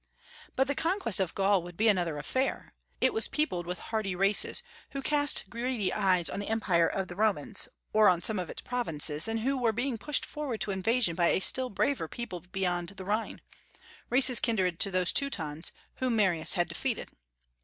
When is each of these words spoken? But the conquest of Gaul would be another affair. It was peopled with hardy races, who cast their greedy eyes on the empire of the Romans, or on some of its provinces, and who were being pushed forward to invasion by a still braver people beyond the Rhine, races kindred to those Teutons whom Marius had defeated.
But 0.55 0.65
the 0.65 0.73
conquest 0.73 1.19
of 1.19 1.35
Gaul 1.35 1.61
would 1.61 1.77
be 1.77 1.87
another 1.87 2.17
affair. 2.17 2.73
It 3.01 3.13
was 3.13 3.27
peopled 3.27 3.67
with 3.67 3.77
hardy 3.77 4.15
races, 4.15 4.63
who 4.93 5.01
cast 5.03 5.45
their 5.45 5.51
greedy 5.51 5.93
eyes 5.93 6.27
on 6.27 6.39
the 6.39 6.47
empire 6.49 6.87
of 6.87 7.07
the 7.07 7.15
Romans, 7.15 7.67
or 7.93 8.09
on 8.09 8.23
some 8.23 8.39
of 8.39 8.49
its 8.49 8.63
provinces, 8.63 9.27
and 9.27 9.41
who 9.41 9.55
were 9.55 9.71
being 9.71 9.99
pushed 9.99 10.25
forward 10.25 10.59
to 10.61 10.71
invasion 10.71 11.15
by 11.15 11.27
a 11.27 11.39
still 11.39 11.69
braver 11.69 12.07
people 12.07 12.39
beyond 12.39 12.89
the 12.89 13.05
Rhine, 13.05 13.41
races 14.09 14.39
kindred 14.39 14.79
to 14.79 14.89
those 14.89 15.13
Teutons 15.13 15.71
whom 15.97 16.15
Marius 16.15 16.53
had 16.53 16.67
defeated. 16.67 17.11